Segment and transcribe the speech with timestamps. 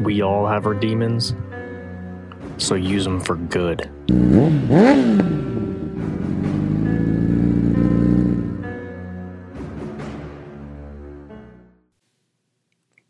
[0.00, 1.34] we all have our demons,
[2.56, 3.90] so use them for good.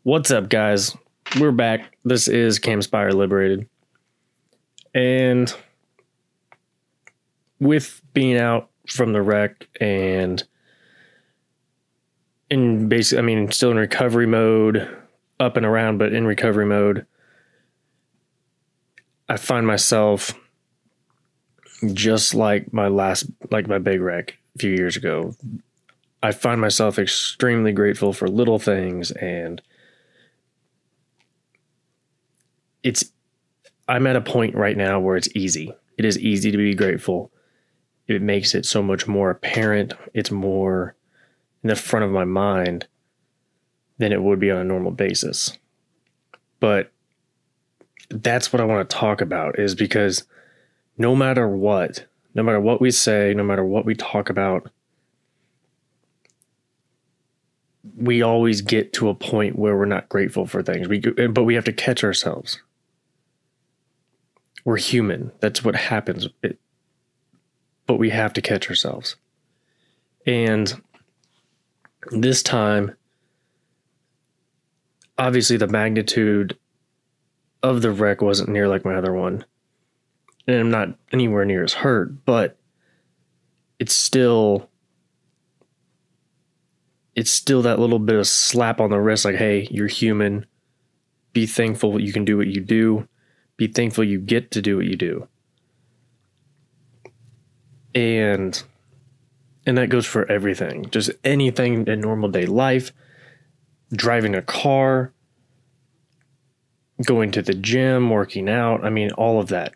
[0.03, 0.97] What's up, guys?
[1.39, 1.95] We're back.
[2.03, 3.69] This is Campspire Liberated.
[4.93, 5.53] And
[7.61, 10.43] with being out from the wreck and
[12.49, 14.89] in basically, I mean, still in recovery mode,
[15.41, 17.05] up and around, but in recovery mode,
[19.27, 20.33] I find myself
[21.93, 25.35] just like my last, like my big wreck a few years ago.
[26.21, 29.61] I find myself extremely grateful for little things and
[32.83, 33.11] it's
[33.87, 35.73] I'm at a point right now where it's easy.
[35.97, 37.31] It is easy to be grateful.
[38.07, 39.93] It makes it so much more apparent.
[40.13, 40.95] It's more
[41.63, 42.87] in the front of my mind
[44.01, 45.59] than it would be on a normal basis.
[46.59, 46.91] But
[48.09, 50.23] that's what I want to talk about is because
[50.97, 54.71] no matter what, no matter what we say, no matter what we talk about,
[57.95, 60.87] we always get to a point where we're not grateful for things.
[60.87, 62.59] We but we have to catch ourselves.
[64.65, 65.31] We're human.
[65.41, 66.27] That's what happens.
[66.41, 66.57] It,
[67.85, 69.15] but we have to catch ourselves.
[70.25, 70.81] And
[72.09, 72.95] this time,
[75.17, 76.57] obviously, the magnitude
[77.63, 79.45] of the wreck wasn't near like my other one.
[80.47, 82.57] And I'm not anywhere near as hurt, but
[83.79, 84.69] it's still
[87.15, 90.45] it's still that little bit of slap on the wrist like hey you're human.
[91.33, 93.07] Be thankful you can do what you do.
[93.57, 95.27] Be thankful you get to do what you do.
[97.93, 98.61] And
[99.65, 100.89] and that goes for everything.
[100.89, 102.91] Just anything in normal day life
[103.93, 105.13] driving a car
[107.05, 108.83] going to the gym working out.
[108.83, 109.73] I mean all of that.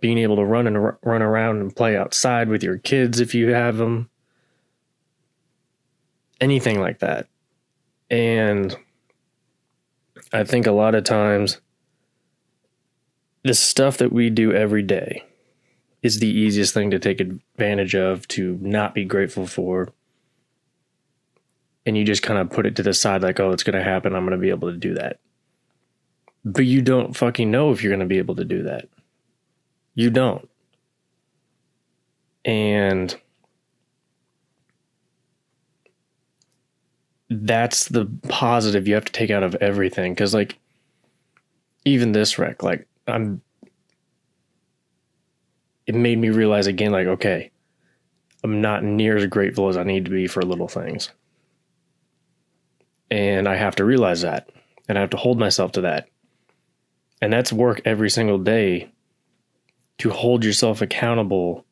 [0.00, 3.34] Being able to run and r- run around and play outside with your kids if
[3.34, 4.08] you have them
[6.40, 7.28] anything like that.
[8.10, 8.76] And
[10.32, 11.60] i think a lot of times
[13.42, 15.24] the stuff that we do every day
[16.02, 19.88] is the easiest thing to take advantage of to not be grateful for.
[21.86, 23.82] And you just kind of put it to the side, like, oh, it's going to
[23.82, 24.14] happen.
[24.14, 25.18] I'm going to be able to do that.
[26.44, 28.88] But you don't fucking know if you're going to be able to do that.
[29.94, 30.48] You don't.
[32.44, 33.14] And
[37.28, 40.14] that's the positive you have to take out of everything.
[40.14, 40.58] Cause, like,
[41.84, 43.42] even this wreck, like, I'm
[45.90, 47.50] it made me realize again like okay,
[48.44, 51.10] I'm not near as grateful as I need to be for little things.
[53.10, 54.48] And I have to realize that
[54.90, 56.08] and I have to hold myself to that.
[57.22, 58.90] And that's work every single day
[59.98, 61.64] to hold yourself accountable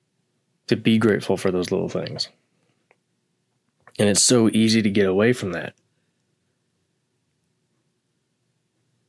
[0.69, 2.28] to be grateful for those little things.
[3.98, 5.75] And it's so easy to get away from that.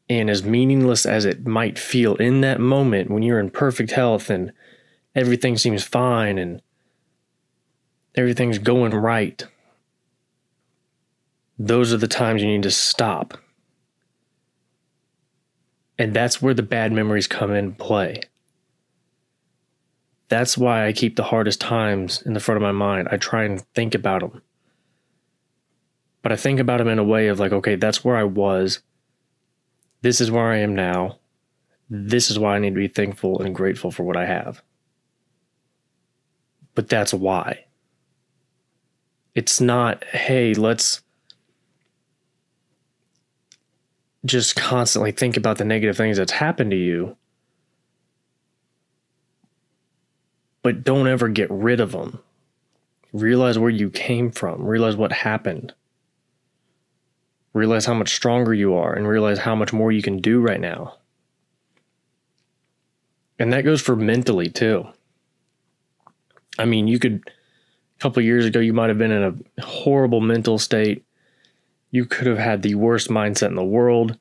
[0.10, 4.32] And as meaningless as it might feel in that moment when you're in perfect health
[4.32, 4.52] and
[5.14, 6.64] everything seems fine and
[8.16, 9.46] everything's going right,
[11.60, 13.38] those are the times you need to stop.
[16.00, 18.22] And that's where the bad memories come in play.
[20.30, 23.10] That's why I keep the hardest times in the front of my mind.
[23.12, 24.42] I try and think about them.
[26.22, 28.82] But I think about them in a way of like, okay, that's where I was
[30.02, 31.20] this is where I am now.
[31.90, 34.62] This is why I need to be thankful and grateful for what I have.
[36.76, 37.66] But that's why.
[39.36, 41.02] It's not, hey, let's
[44.26, 47.16] just constantly think about the negative things that's happened to you.
[50.62, 52.20] But don't ever get rid of them.
[53.14, 55.74] Realize where you came from, realize what happened
[57.54, 60.60] realize how much stronger you are and realize how much more you can do right
[60.60, 60.96] now.
[63.38, 64.88] And that goes for mentally too.
[66.58, 70.22] I mean, you could a couple years ago you might have been in a horrible
[70.22, 71.06] mental state.
[71.92, 74.18] You could have had the worst mindset in the world,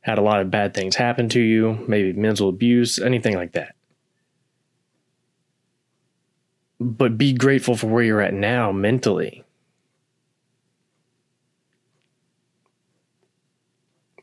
[0.00, 3.74] had a lot of bad things happen to you, maybe mental abuse, anything like that.
[6.80, 9.44] But be grateful for where you're at now mentally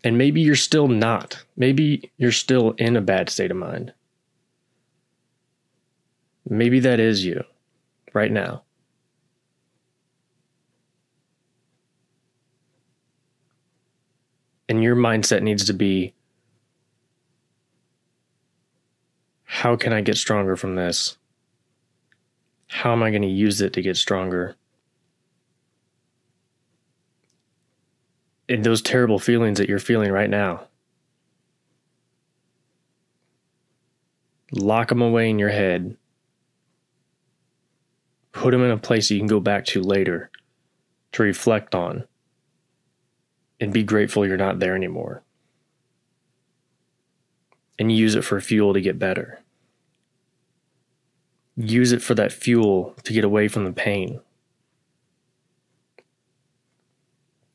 [0.04, 1.44] And maybe you're still not.
[1.56, 3.94] Maybe you're still in a bad state of mind.
[6.50, 7.44] Maybe that is you
[8.14, 8.64] right now.
[14.72, 16.14] and your mindset needs to be
[19.44, 21.18] how can I get stronger from this?
[22.68, 24.56] How am I going to use it to get stronger?
[28.48, 30.70] And those terrible feelings that you're feeling right now,
[34.54, 35.98] lock them away in your head.
[38.32, 40.32] Put them in a place you can go back to later
[41.12, 42.06] to reflect on
[43.62, 45.22] and be grateful you're not there anymore.
[47.78, 49.40] And use it for fuel to get better.
[51.56, 54.20] Use it for that fuel to get away from the pain.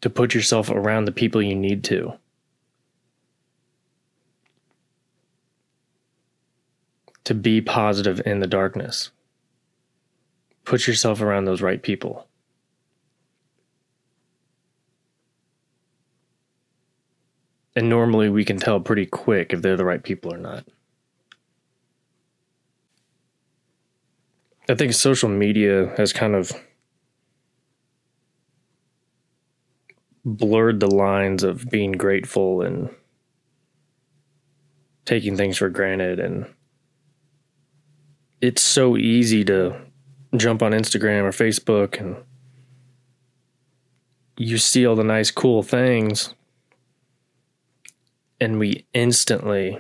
[0.03, 2.13] To put yourself around the people you need to.
[7.25, 9.11] To be positive in the darkness.
[10.65, 12.29] Put yourself around those right people.
[17.77, 20.65] And normally we can tell pretty quick if they're the right people or not.
[24.69, 26.53] I think social media has kind of
[30.25, 32.91] blurred the lines of being grateful and
[35.05, 36.47] taking things for granted and
[38.41, 39.81] it's so easy to
[40.37, 42.17] jump on Instagram or Facebook and
[44.37, 46.35] you see all the nice cool things
[48.41, 49.79] and we instantly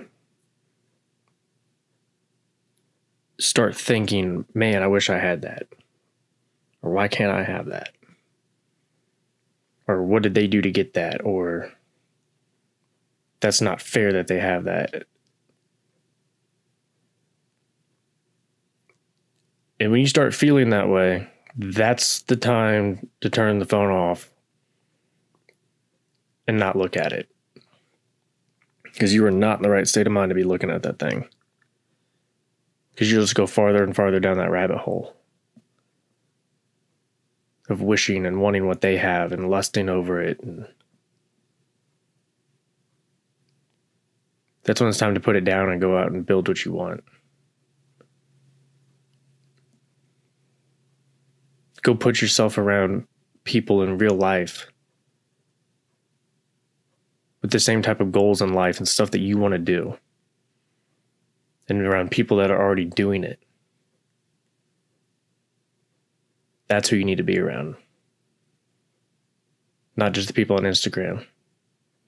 [3.39, 5.67] start thinking, man, I wish I had that.
[6.83, 7.91] Or why can't I have that?
[9.89, 11.25] Or what did they do to get that?
[11.25, 11.73] Or
[13.41, 15.05] that's not fair that they have that.
[19.79, 24.31] And when you start feeling that way, that's the time to turn the phone off
[26.49, 27.29] and not look at it.
[28.97, 30.99] Because you are not in the right state of mind to be looking at that
[30.99, 31.29] thing.
[32.95, 35.15] Because you'll just go farther and farther down that rabbit hole
[37.69, 40.67] of wishing and wanting what they have and lusting over it and
[44.63, 46.73] that's when it's time to put it down and go out and build what you
[46.73, 47.05] want.
[51.83, 53.07] Go put yourself around
[53.45, 54.67] people in real life
[57.47, 59.97] with the same type of goals in life and stuff that you want to do
[61.69, 63.39] and around people that are already doing it.
[66.67, 67.77] That's who you need to be around.
[69.97, 71.25] Not just the people on Instagram,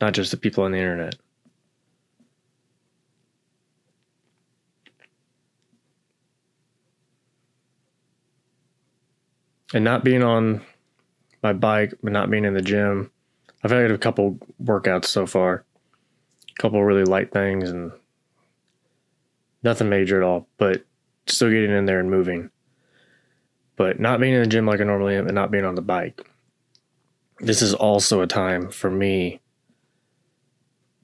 [0.01, 1.15] not just the people on the internet.
[9.73, 10.63] And not being on
[11.45, 13.13] my bike, but not being in the gym.
[13.63, 15.65] I've had a couple workouts so far,
[16.51, 17.93] a couple really light things, and
[19.63, 20.85] Nothing major at all, but
[21.27, 22.51] still getting in there and moving.
[23.77, 25.83] But not being in the gym like I normally am and not being on the
[25.83, 26.29] bike.
[27.41, 29.41] This is also a time for me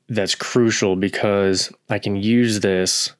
[0.08, 3.12] that's crucial because I can use this.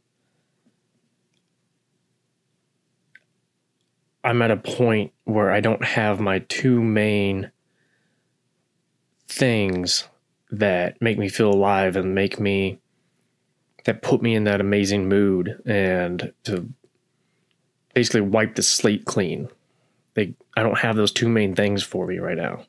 [4.22, 7.50] I'm at a point where I don't have my two main
[9.34, 10.08] things
[10.50, 12.78] that make me feel alive and make me
[13.84, 16.70] that put me in that amazing mood and to
[17.94, 19.48] basically wipe the slate clean.
[20.14, 22.64] They I don't have those two main things for me right now.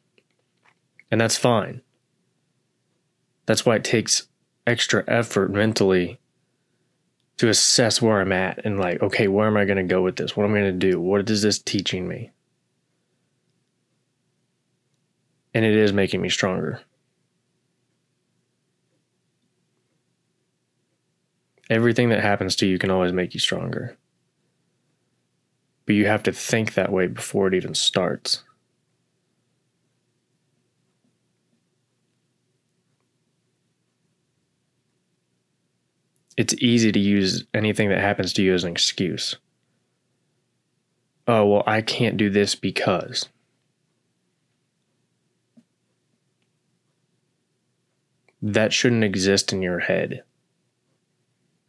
[1.11, 1.81] And that's fine.
[3.45, 4.27] That's why it takes
[4.65, 6.19] extra effort mentally
[7.37, 10.15] to assess where I'm at and like, okay, where am I going to go with
[10.15, 10.35] this?
[10.35, 10.99] What am I going to do?
[10.99, 12.31] What is this teaching me?
[15.55, 16.81] And it is making me stronger.
[21.69, 23.97] Everything that happens to you can always make you stronger.
[25.85, 28.43] But you have to think that way before it even starts.
[36.35, 39.37] It's easy to use anything that happens to you as an excuse.
[41.27, 43.29] Oh, well, I can't do this because.
[48.47, 50.21] That shouldn't exist in your head.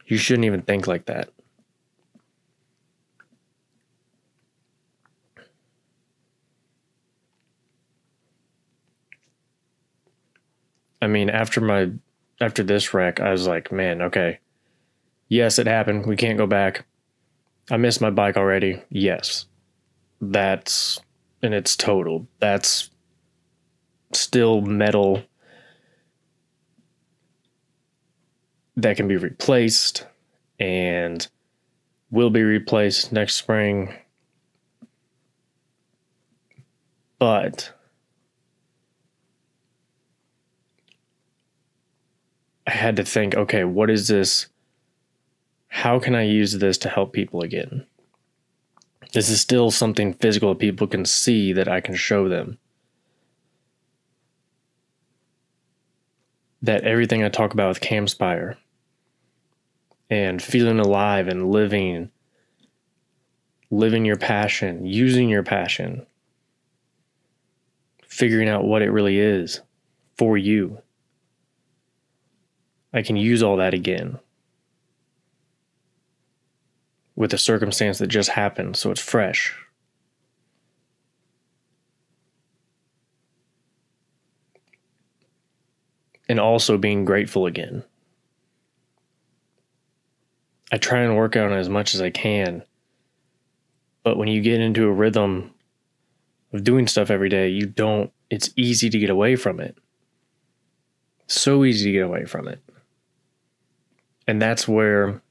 [0.04, 1.30] You shouldn't even think like that.
[11.00, 11.92] I mean, after my
[12.42, 14.40] after this wreck, I was like, man, okay.
[15.28, 16.04] Yes, it happened.
[16.04, 16.84] We can't go back.
[17.70, 18.82] I missed my bike already.
[18.90, 19.46] Yes.
[20.20, 21.00] That's
[21.40, 22.26] and it's total.
[22.38, 22.90] That's
[24.12, 25.22] still metal
[28.76, 30.06] that can be replaced
[30.58, 31.26] and
[32.10, 33.94] will be replaced next spring.
[37.18, 37.72] But
[42.66, 44.48] I had to think, okay, what is this?
[45.68, 47.86] How can I use this to help people again?
[49.12, 52.58] This is still something physical that people can see that I can show them.
[56.60, 58.56] That everything I talk about with Campspire
[60.08, 62.10] and feeling alive and living
[63.70, 66.06] living your passion, using your passion,
[68.06, 69.60] figuring out what it really is
[70.16, 70.80] for you.
[72.92, 74.18] I can use all that again
[77.14, 79.54] with a circumstance that just happened, so it's fresh.
[86.28, 87.84] And also being grateful again.
[90.72, 92.62] I try and work on it as much as I can.
[94.02, 95.52] But when you get into a rhythm
[96.52, 99.76] of doing stuff every day, you don't, it's easy to get away from it.
[101.28, 102.60] So easy to get away from it.
[104.28, 105.22] And that's where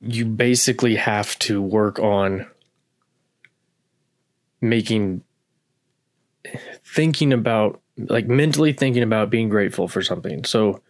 [0.00, 2.46] you basically have to work on
[4.60, 5.22] making
[6.84, 10.44] thinking about like mentally thinking about being grateful for something.
[10.44, 10.80] So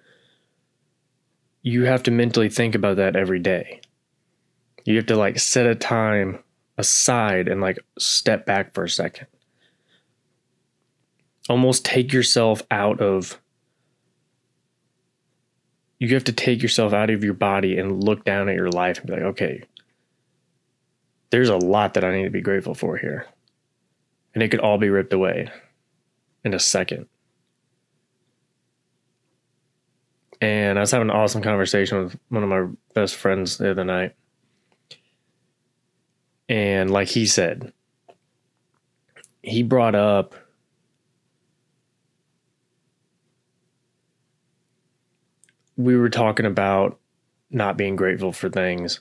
[1.62, 3.80] you have to mentally think about that every day.
[4.84, 6.42] You have to like set a time
[6.76, 9.26] aside and like step back for a second.
[11.48, 13.40] Almost take yourself out of
[15.98, 18.98] you have to take yourself out of your body and look down at your life
[18.98, 19.62] and be like, okay,
[21.30, 23.26] there's a lot that I need to be grateful for here.
[24.34, 25.50] And it could all be ripped away
[26.44, 27.06] in a second.
[30.40, 33.84] And I was having an awesome conversation with one of my best friends the other
[33.84, 34.14] night.
[36.48, 37.72] And like he said,
[39.42, 40.34] he brought up
[45.76, 46.98] we were talking about
[47.50, 49.00] not being grateful for things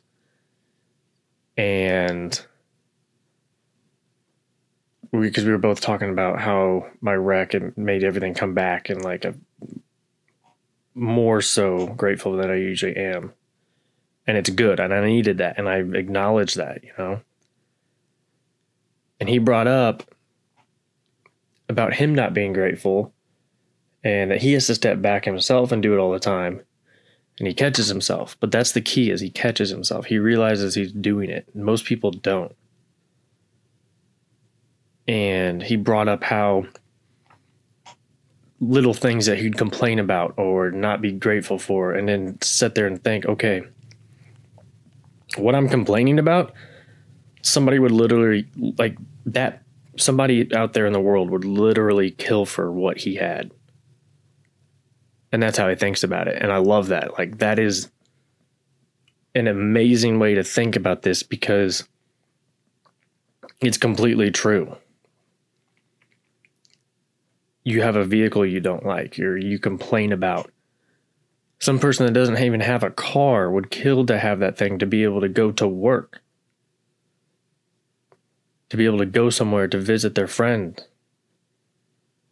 [1.57, 2.45] and
[5.21, 8.89] because we, we were both talking about how my wreck and made everything come back
[8.89, 9.35] and like a
[10.95, 13.33] more so grateful than I usually am.
[14.25, 17.21] And it's good and I needed that and I acknowledge that, you know.
[19.19, 20.03] And he brought up
[21.69, 23.13] about him not being grateful
[24.03, 26.61] and that he has to step back himself and do it all the time.
[27.39, 28.37] And he catches himself.
[28.39, 30.05] But that's the key is he catches himself.
[30.05, 31.55] He realizes he's doing it.
[31.55, 32.55] Most people don't
[35.07, 36.65] and he brought up how
[38.59, 42.87] little things that he'd complain about or not be grateful for and then sit there
[42.87, 43.61] and think okay
[45.37, 46.53] what i'm complaining about
[47.41, 49.63] somebody would literally like that
[49.97, 53.51] somebody out there in the world would literally kill for what he had.
[55.31, 57.17] And that's how he thinks about it and i love that.
[57.17, 57.91] Like that is
[59.35, 61.87] an amazing way to think about this because
[63.61, 64.75] it's completely true
[67.63, 70.51] you have a vehicle you don't like or you complain about.
[71.59, 74.85] Some person that doesn't even have a car would kill to have that thing to
[74.85, 76.21] be able to go to work,
[78.69, 80.83] to be able to go somewhere to visit their friend,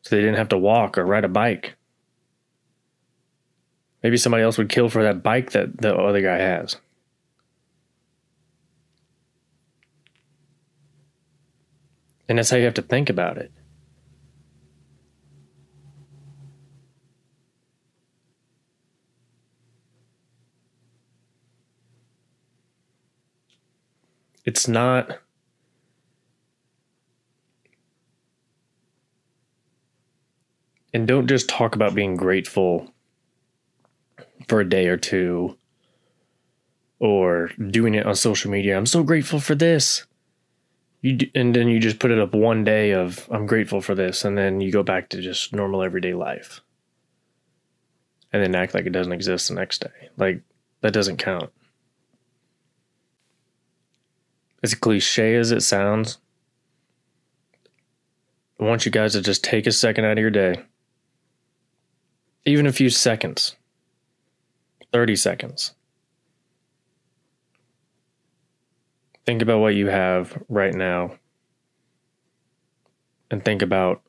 [0.02, 1.76] so they didn't have to walk or ride a bike.
[4.04, 6.76] Maybe somebody else would kill for that bike that the other guy has.
[12.28, 13.52] And that's how you have to think about it.
[24.52, 25.18] It's not
[30.94, 32.94] and don't just talk about being grateful
[34.50, 35.58] for a day or two
[37.00, 38.76] or doing it on social media.
[38.76, 40.06] I'm so grateful for this.
[41.00, 43.96] You do, and then you just put it up one day of I'm grateful for
[43.96, 46.60] this and then you go back to just normal everyday life.
[48.34, 50.10] And then act like it doesn't exist the next day.
[50.18, 50.42] Like
[50.82, 51.54] that doesn't count
[54.64, 56.20] as cliche as it sounds,
[58.60, 60.64] I want you guys to just take a second out of your day,
[62.46, 63.56] even a few seconds,
[64.94, 65.74] 30 seconds.
[69.26, 71.16] Think about what you have right now
[73.30, 74.02] and think about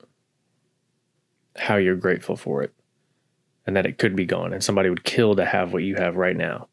[1.56, 2.72] how you're grateful for it.
[3.64, 6.16] and that it could be gone and somebody would kill to have what you have
[6.16, 6.66] right now.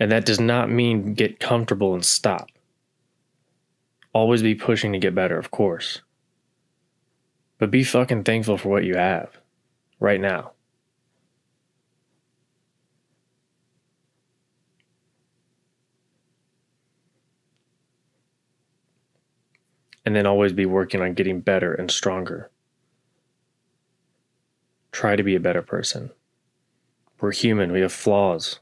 [0.00, 2.50] And that does not mean get comfortable and stop.
[4.12, 6.02] Always be pushing to get better, of course.
[7.58, 9.36] But be fucking thankful for what you have
[9.98, 10.52] right now.
[20.06, 22.50] And then always be working on getting better and stronger.
[24.90, 26.10] Try to be a better person.
[27.20, 28.60] We're human, we have flaws.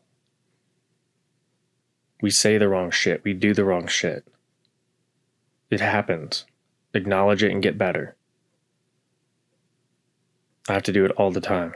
[2.20, 4.26] We say the wrong shit, we do the wrong shit.
[5.70, 6.44] It happens.
[6.94, 8.16] Acknowledge it and get better.
[10.68, 11.74] I have to do it all the time.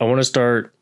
[0.00, 0.74] I want to start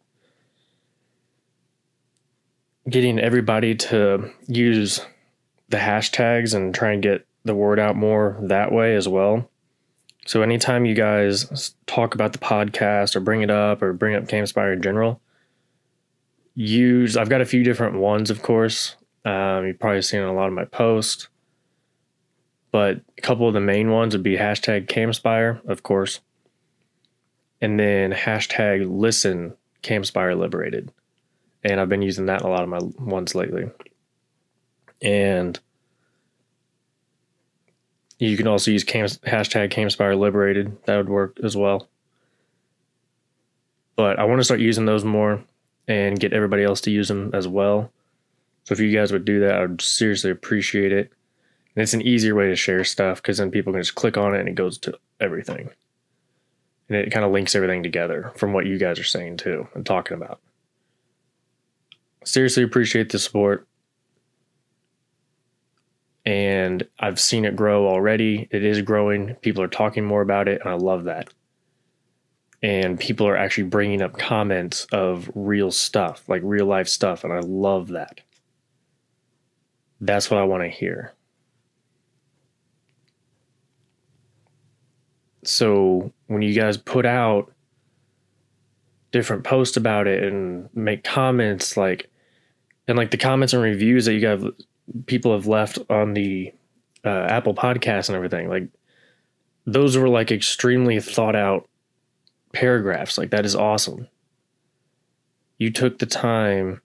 [2.88, 5.00] getting everybody to use
[5.68, 9.48] the hashtags and try and get the word out more that way as well.
[10.26, 14.24] So anytime you guys talk about the podcast or bring it up or bring up
[14.24, 15.20] Camspire in general,
[16.54, 18.96] use I've got a few different ones, of course.
[19.24, 21.28] Um, you've probably seen a lot of my posts,
[22.70, 26.20] but a couple of the main ones would be hashtag Camspire, of course,
[27.60, 30.92] and then hashtag Listen Camspire Liberated,
[31.64, 33.70] and I've been using that in a lot of my ones lately.
[35.00, 35.58] And
[38.28, 40.76] you can also use cam, hashtag Camspire Liberated.
[40.84, 41.88] That would work as well.
[43.96, 45.42] But I want to start using those more
[45.88, 47.90] and get everybody else to use them as well.
[48.64, 51.12] So if you guys would do that, I would seriously appreciate it.
[51.74, 54.36] And it's an easier way to share stuff because then people can just click on
[54.36, 55.70] it and it goes to everything.
[56.88, 59.84] And it kind of links everything together from what you guys are saying too and
[59.84, 60.38] talking about.
[62.24, 63.66] Seriously appreciate the support.
[66.24, 68.48] And I've seen it grow already.
[68.50, 69.34] It is growing.
[69.36, 71.32] People are talking more about it, and I love that
[72.62, 77.32] and people are actually bringing up comments of real stuff, like real life stuff, and
[77.32, 78.20] I love that.
[80.00, 81.12] That's what I want to hear.
[85.44, 87.52] So when you guys put out
[89.10, 92.08] different posts about it and make comments like
[92.86, 94.42] and like the comments and reviews that you guys
[95.06, 96.52] people have left on the
[97.04, 98.68] uh, Apple podcast and everything like
[99.66, 101.68] those were like extremely thought out
[102.52, 103.18] paragraphs.
[103.18, 104.08] Like, that is awesome.
[105.58, 106.80] You took the time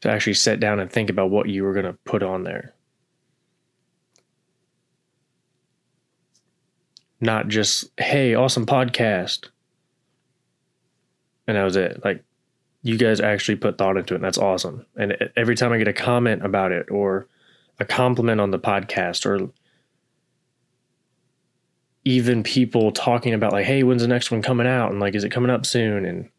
[0.00, 2.74] to actually sit down and think about what you were going to put on there.
[7.20, 9.48] Not just, hey, awesome podcast.
[11.46, 12.04] And that was it.
[12.04, 12.22] Like,
[12.82, 14.86] you guys actually put thought into it, and that's awesome.
[14.96, 17.26] And every time I get a comment about it or
[17.80, 19.50] a compliment on the podcast or
[22.04, 24.90] even people talking about like, hey, when's the next one coming out?
[24.90, 26.06] And like, is it coming up soon?
[26.06, 26.30] And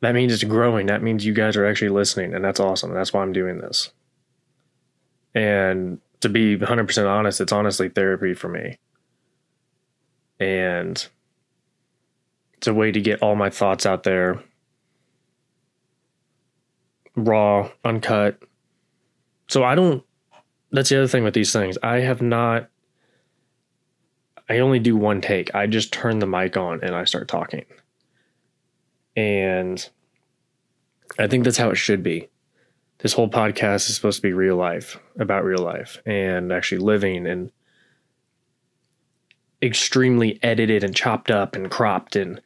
[0.00, 0.86] that means it's growing.
[0.86, 2.92] That means you guys are actually listening, and that's awesome.
[2.92, 3.90] That's why I'm doing this.
[5.34, 8.78] And to be 100% honest, it's honestly therapy for me.
[10.38, 11.06] And
[12.54, 14.42] it's a way to get all my thoughts out there
[17.16, 18.40] raw, uncut.
[19.48, 20.04] So I don't,
[20.70, 21.78] that's the other thing with these things.
[21.82, 22.68] I have not
[24.48, 25.54] I only do one take.
[25.54, 27.64] I just turn the mic on and I start talking.
[29.16, 29.88] And
[31.18, 32.28] I think that's how it should be.
[32.98, 37.26] This whole podcast is supposed to be real life, about real life and actually living
[37.26, 37.50] and
[39.62, 42.40] extremely edited and chopped up and cropped and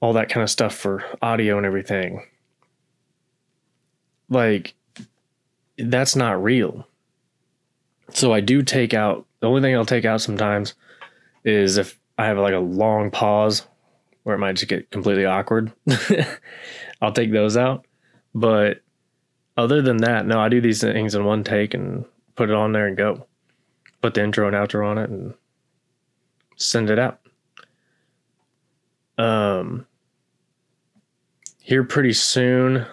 [0.00, 2.26] all that kind of stuff for audio and everything.
[4.32, 4.74] Like,
[5.76, 6.86] that's not real.
[8.14, 10.74] So I do take out the only thing I'll take out sometimes
[11.44, 13.66] is if I have like a long pause
[14.22, 15.72] where it might just get completely awkward,
[17.02, 17.84] I'll take those out.
[18.34, 18.80] But
[19.56, 22.04] other than that, no, I do these things in one take and
[22.36, 23.26] put it on there and go.
[24.00, 25.34] Put the intro and outro on it and
[26.56, 27.20] send it out.
[29.18, 29.86] Um,
[31.60, 32.86] here pretty soon,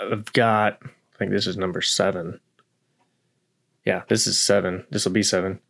[0.00, 2.40] I've got, I think this is number seven.
[3.84, 4.84] Yeah, this is seven.
[4.90, 5.60] This will be seven.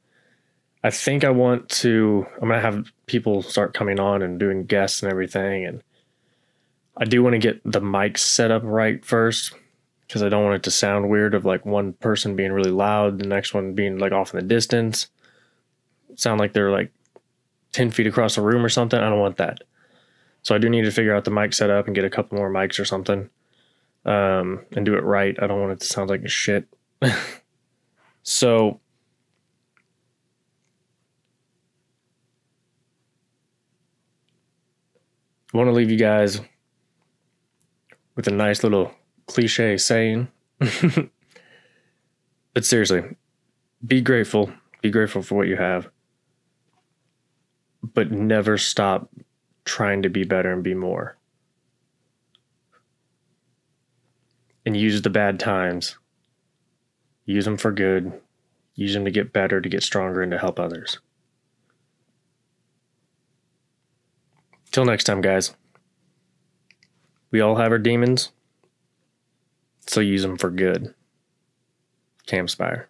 [0.82, 2.26] I think I want to.
[2.40, 5.82] I'm gonna have people start coming on and doing guests and everything, and
[6.96, 9.52] I do want to get the mic set up right first
[10.06, 13.18] because I don't want it to sound weird of like one person being really loud,
[13.18, 15.08] the next one being like off in the distance,
[16.14, 16.92] sound like they're like
[17.72, 18.98] ten feet across the room or something.
[18.98, 19.62] I don't want that.
[20.42, 22.50] So I do need to figure out the mic setup and get a couple more
[22.50, 23.28] mics or something,
[24.06, 25.36] um, and do it right.
[25.42, 26.66] I don't want it to sound like shit.
[28.28, 28.80] So,
[35.54, 36.40] I want to leave you guys
[38.16, 38.92] with a nice little
[39.28, 40.26] cliche saying.
[42.52, 43.02] but seriously,
[43.86, 44.50] be grateful.
[44.82, 45.88] Be grateful for what you have.
[47.94, 49.08] But never stop
[49.64, 51.15] trying to be better and be more.
[54.66, 55.96] And use the bad times.
[57.24, 58.20] Use them for good.
[58.74, 60.98] Use them to get better, to get stronger, and to help others.
[64.72, 65.54] Till next time, guys.
[67.30, 68.32] We all have our demons,
[69.86, 70.94] so use them for good.
[72.26, 72.88] Campspire.